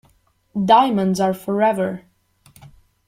Diamonds 0.65 1.19
are 1.19 1.31
forever. 1.31 2.05